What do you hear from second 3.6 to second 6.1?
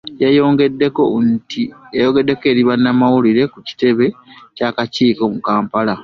kitebe ky'akakiiko mu Kampala